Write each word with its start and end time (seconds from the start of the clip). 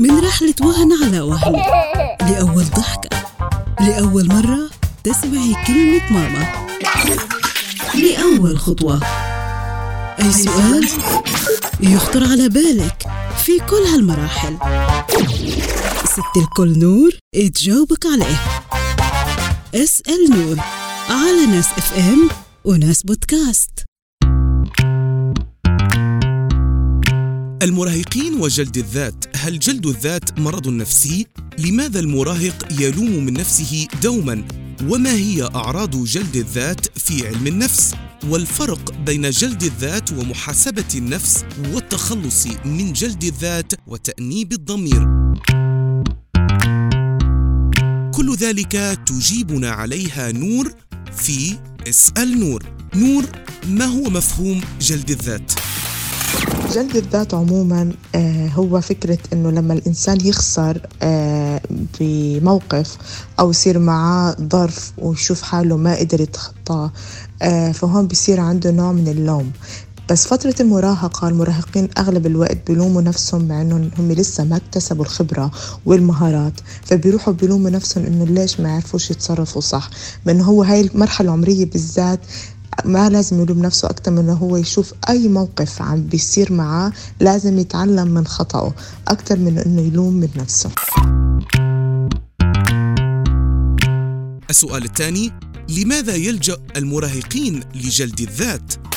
من 0.00 0.18
رحلة 0.18 0.54
وهن 0.60 0.92
على 1.04 1.20
وهن. 1.20 1.62
لأول 2.20 2.64
ضحكة. 2.64 3.22
لأول 3.80 4.28
مرة 4.28 4.70
تسمعي 5.04 5.54
كلمة 5.66 6.12
ماما. 6.12 6.68
لأول 7.94 8.58
خطوة. 8.58 9.00
أي 10.22 10.32
سؤال 10.32 10.88
يخطر 11.80 12.24
على 12.24 12.48
بالك 12.48 13.06
في 13.44 13.58
كل 13.58 13.82
هالمراحل. 13.92 14.56
ست 16.04 16.36
الكل 16.36 16.78
نور 16.78 17.10
تجاوبك 17.54 18.06
عليه. 18.06 18.40
اسأل 19.74 20.30
نور 20.30 20.56
على 21.10 21.46
ناس 21.46 21.66
إف 21.78 21.98
إم 21.98 22.28
وناس 22.64 23.02
بودكاست. 23.02 23.89
المراهقين 27.62 28.34
وجلد 28.40 28.76
الذات. 28.76 29.24
هل 29.36 29.58
جلد 29.58 29.86
الذات 29.86 30.40
مرض 30.40 30.68
نفسي؟ 30.68 31.26
لماذا 31.58 32.00
المراهق 32.00 32.68
يلوم 32.80 33.24
من 33.24 33.32
نفسه 33.32 33.86
دوما؟ 34.02 34.44
وما 34.88 35.12
هي 35.12 35.50
أعراض 35.54 36.04
جلد 36.04 36.36
الذات 36.36 36.98
في 36.98 37.28
علم 37.28 37.46
النفس؟ 37.46 37.94
والفرق 38.28 38.92
بين 39.06 39.30
جلد 39.30 39.62
الذات 39.62 40.12
ومحاسبة 40.12 40.84
النفس 40.94 41.44
والتخلص 41.72 42.46
من 42.64 42.92
جلد 42.92 43.24
الذات 43.24 43.72
وتأنيب 43.86 44.52
الضمير. 44.52 45.08
كل 48.14 48.36
ذلك 48.36 48.98
تجيبنا 49.06 49.70
عليها 49.70 50.32
نور 50.32 50.74
في 51.16 51.58
اسأل 51.88 52.40
نور. 52.40 52.62
نور 52.94 53.24
ما 53.68 53.84
هو 53.84 54.10
مفهوم 54.10 54.60
جلد 54.80 55.10
الذات؟ 55.10 55.59
جلد 56.72 56.96
الذات 56.96 57.34
عموما 57.34 57.92
آه، 58.14 58.48
هو 58.48 58.80
فكرة 58.80 59.18
إنه 59.32 59.50
لما 59.50 59.74
الإنسان 59.74 60.26
يخسر 60.26 60.86
آه، 61.02 61.60
بموقف 62.00 62.96
أو 63.40 63.50
يصير 63.50 63.78
معاه 63.78 64.36
ظرف 64.52 64.92
ويشوف 64.98 65.42
حاله 65.42 65.76
ما 65.76 65.96
قدر 65.96 66.20
يتخطاه 66.20 66.92
آه، 67.42 67.72
فهون 67.72 68.06
بصير 68.06 68.40
عنده 68.40 68.70
نوع 68.70 68.92
من 68.92 69.08
اللوم. 69.08 69.52
بس 70.10 70.26
فترة 70.26 70.54
المراهقة 70.60 71.28
المراهقين 71.28 71.88
أغلب 71.98 72.26
الوقت 72.26 72.58
بيلوموا 72.66 73.02
نفسهم 73.02 73.48
مع 73.48 73.60
إنهم 73.60 73.90
هم 73.98 74.12
لسه 74.12 74.44
ما 74.44 74.56
اكتسبوا 74.56 75.04
الخبرة 75.04 75.50
والمهارات 75.86 76.52
فبيروحوا 76.84 77.32
بيلوموا 77.32 77.70
نفسهم 77.70 78.04
إنه 78.04 78.24
ليش 78.24 78.60
ما 78.60 78.74
عرفوش 78.74 79.10
يتصرفوا 79.10 79.60
صح؟ 79.60 79.90
من 80.26 80.40
هو 80.40 80.62
هاي 80.62 80.80
المرحلة 80.80 81.28
العمرية 81.28 81.66
بالذات 81.66 82.20
ما 82.84 83.08
لازم 83.08 83.42
يلوم 83.42 83.58
نفسه 83.58 83.90
أكتر 83.90 84.10
من 84.10 84.30
هو 84.30 84.56
يشوف 84.56 84.94
أي 85.08 85.28
موقف 85.28 85.82
عم 85.82 86.02
بيصير 86.02 86.52
معاه 86.52 86.92
لازم 87.20 87.58
يتعلم 87.58 88.08
من 88.08 88.26
خطأه 88.26 88.74
أكتر 89.08 89.38
من 89.38 89.58
إنه 89.58 89.82
يلوم 89.82 90.14
من 90.14 90.28
نفسه. 90.36 90.70
السؤال 94.50 94.84
الثاني 94.84 95.32
لماذا 95.68 96.14
يلجأ 96.14 96.56
المراهقين 96.76 97.60
لجلد 97.74 98.20
الذات؟ 98.20 98.89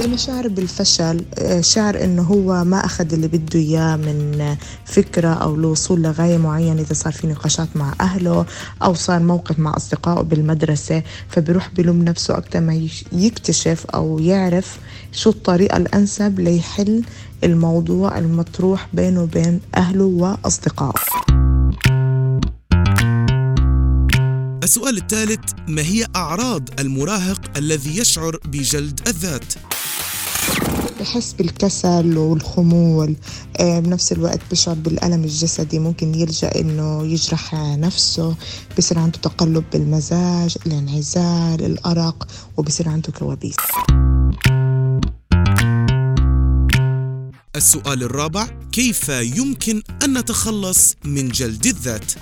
لأنه 0.00 0.16
شعر 0.16 0.48
بالفشل 0.48 1.24
آه، 1.38 1.60
شعر 1.60 2.04
إنه 2.04 2.22
هو 2.22 2.64
ما 2.64 2.84
أخذ 2.84 3.12
اللي 3.12 3.28
بده 3.28 3.58
إياه 3.58 3.96
من 3.96 4.56
فكرة 4.84 5.28
أو 5.28 5.54
الوصول 5.54 6.02
لغاية 6.02 6.36
معينة 6.36 6.80
إذا 6.80 6.94
صار 6.94 7.12
في 7.12 7.26
نقاشات 7.26 7.68
مع 7.74 7.94
أهله 8.00 8.46
أو 8.82 8.94
صار 8.94 9.20
موقف 9.20 9.58
مع 9.58 9.76
أصدقائه 9.76 10.22
بالمدرسة 10.22 11.02
فبيروح 11.28 11.70
بلوم 11.76 12.02
نفسه 12.02 12.38
أكتر 12.38 12.60
ما 12.60 12.88
يكتشف 13.12 13.86
أو 13.86 14.18
يعرف 14.18 14.78
شو 15.12 15.30
الطريقة 15.30 15.76
الأنسب 15.76 16.40
ليحل 16.40 17.02
الموضوع 17.44 18.18
المطروح 18.18 18.88
بينه 18.92 19.22
وبين 19.22 19.60
أهله 19.76 20.04
وأصدقائه. 20.04 21.00
السؤال 24.64 24.96
الثالث 24.96 25.52
ما 25.68 25.82
هي 25.82 26.06
أعراض 26.16 26.80
المراهق 26.80 27.40
الذي 27.56 27.98
يشعر 27.98 28.38
بجلد 28.44 29.00
الذات؟ 29.08 29.54
بحس 31.00 31.32
بالكسل 31.32 32.18
والخمول 32.18 33.16
آه، 33.56 33.80
بنفس 33.80 34.12
الوقت 34.12 34.40
بشعر 34.50 34.74
بالألم 34.74 35.24
الجسدي 35.24 35.78
ممكن 35.78 36.14
يلجأ 36.14 36.60
إنه 36.60 37.06
يجرح 37.06 37.54
نفسه 37.54 38.36
بصير 38.78 38.98
عنده 38.98 39.18
تقلب 39.18 39.64
بالمزاج 39.72 40.56
الانعزال 40.66 41.64
الأرق 41.64 42.28
وبصير 42.56 42.88
عنده 42.88 43.12
كوابيس. 43.12 43.56
السؤال 47.56 48.02
الرابع 48.02 48.46
كيف 48.72 49.08
يمكن 49.08 49.82
أن 50.04 50.18
نتخلص 50.18 50.96
من 51.04 51.28
جلد 51.28 51.66
الذات؟ 51.66 52.12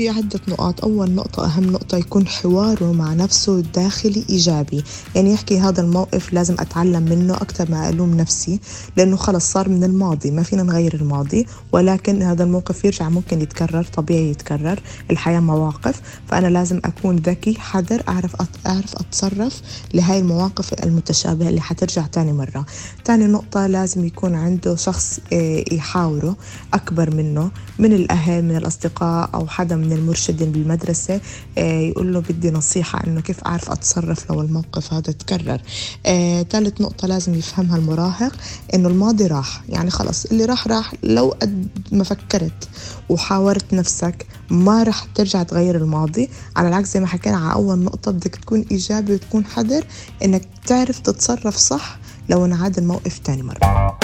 في 0.00 0.08
عدة 0.08 0.40
نقاط. 0.48 0.84
أول 0.84 1.10
نقطة 1.10 1.46
أهم 1.46 1.64
نقطة 1.64 1.98
يكون 1.98 2.26
حواره 2.26 2.92
مع 2.92 3.14
نفسه 3.14 3.54
الداخلي 3.58 4.24
إيجابي. 4.30 4.84
يعني 5.14 5.32
يحكي 5.32 5.58
هذا 5.58 5.80
الموقف 5.80 6.32
لازم 6.32 6.54
أتعلم 6.58 7.02
منه 7.02 7.34
أكثر 7.34 7.70
ما 7.70 7.88
ألوم 7.88 8.14
نفسي 8.14 8.60
لأنه 8.96 9.16
خلص 9.16 9.52
صار 9.52 9.68
من 9.68 9.84
الماضي 9.84 10.30
ما 10.30 10.42
فينا 10.42 10.62
نغير 10.62 10.94
الماضي 10.94 11.46
ولكن 11.72 12.22
هذا 12.22 12.44
الموقف 12.44 12.84
يرجع 12.84 13.08
ممكن 13.08 13.40
يتكرر 13.40 13.84
طبيعي 13.84 14.30
يتكرر 14.30 14.80
الحياة 15.10 15.40
مواقف. 15.40 16.00
فأنا 16.28 16.46
لازم 16.46 16.80
أكون 16.84 17.16
ذكي 17.16 17.54
حذر 17.54 18.02
أعرف. 18.08 18.36
أعرف 18.66 18.94
أتصرف 18.94 19.62
لهاي 19.94 20.18
المواقف 20.18 20.84
المتشابهة 20.84 21.48
اللي 21.48 21.60
حترجع 21.60 22.06
تاني 22.06 22.32
مرة. 22.32 22.66
تاني 23.04 23.26
نقطة 23.26 23.66
لازم 23.66 24.04
يكون 24.04 24.34
عنده 24.34 24.76
شخص 24.76 25.20
آه، 25.32 25.64
يحاوره 25.72 26.36
أكبر 26.74 27.14
منه 27.14 27.50
من 27.78 27.92
الأهل 27.92 28.44
من 28.44 28.56
الأصدقاء 28.56 29.30
أو 29.34 29.46
حدا 29.46 29.76
من 29.76 29.89
المرشدين 29.92 30.52
بالمدرسة 30.52 31.20
آه، 31.58 31.80
يقول 31.80 32.14
له 32.14 32.20
بدي 32.20 32.50
نصيحة 32.50 33.06
إنه 33.06 33.20
كيف 33.20 33.44
أعرف 33.44 33.70
أتصرف 33.70 34.30
لو 34.30 34.40
الموقف 34.40 34.92
هذا 34.92 35.12
تكرر. 35.12 35.60
آه، 36.06 36.42
ثالث 36.42 36.80
نقطة 36.80 37.08
لازم 37.08 37.34
يفهمها 37.34 37.76
المراهق 37.76 38.32
إنه 38.74 38.88
الماضي 38.88 39.26
راح. 39.26 39.62
يعني 39.68 39.90
خلص 39.90 40.24
اللي 40.24 40.44
راح 40.44 40.68
راح. 40.68 40.92
لو 41.02 41.34
قد 41.42 41.68
ما 41.92 42.04
فكرت 42.04 42.68
وحاورت 43.08 43.74
نفسك 43.74 44.26
ما 44.50 44.82
رح 44.82 45.04
ترجع 45.14 45.42
تغير 45.42 45.76
الماضي. 45.76 46.28
على 46.56 46.68
العكس 46.68 46.92
زي 46.94 47.00
ما 47.00 47.06
حكينا 47.06 47.36
على 47.36 47.52
أول 47.52 47.78
نقطة 47.78 48.10
بدك 48.10 48.36
تكون 48.36 48.64
إيجابي 48.70 49.14
وتكون 49.14 49.44
حذر 49.44 49.84
إنك 50.24 50.42
تعرف 50.66 50.98
تتصرف 50.98 51.56
صح 51.56 51.98
لو 52.28 52.44
انعاد 52.44 52.78
الموقف 52.78 53.18
تاني 53.18 53.42
مرة. 53.42 53.98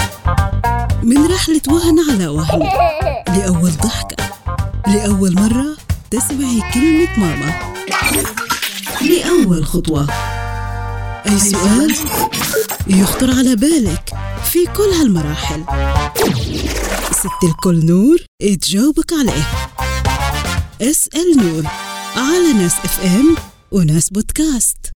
من 1.03 1.27
رحلة 1.27 1.61
وهن 1.69 1.99
على 2.11 2.27
وهن 2.27 2.63
لأول 3.29 3.71
ضحكة. 3.71 4.36
لأول 4.87 5.35
مرة 5.35 5.77
تسمعي 6.11 6.63
كلمة 6.75 7.19
ماما. 7.19 7.75
لأول 9.01 9.67
خطوة. 9.67 10.11
أي 11.27 11.39
سؤال 11.39 11.95
يخطر 12.87 13.31
على 13.31 13.57
بالك 13.57 14.15
في 14.53 14.67
كل 14.67 14.83
هالمراحل. 15.01 15.65
ست 17.13 17.45
الكل 17.45 17.87
نور 17.87 18.19
تجاوبك 18.63 19.13
عليه. 19.13 19.47
اسأل 20.83 21.37
نور 21.37 21.63
على 22.17 22.53
ناس 22.53 22.73
إف 22.85 23.01
إم 23.05 23.37
وناس 23.73 24.11
بودكاست. 24.11 24.96